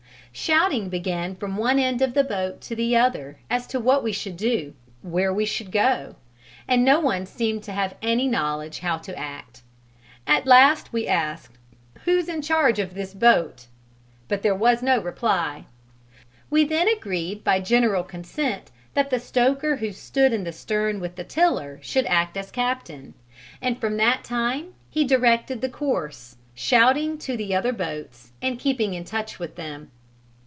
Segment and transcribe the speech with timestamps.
[0.33, 4.13] Shouting began from one end of the boat to the other as to what we
[4.13, 6.15] should do, where we should go,
[6.69, 9.61] and no one seemed to have any knowledge how to act.
[10.25, 11.57] At last we asked,
[12.05, 13.65] "Who is in charge of this boat?"
[14.29, 15.65] but there was no reply.
[16.49, 21.17] We then agreed by general consent that the stoker who stood in the stern with
[21.17, 23.15] the tiller should act as captain,
[23.61, 29.03] and from that time he directed the course, shouting to other boats and keeping in
[29.03, 29.91] touch with them.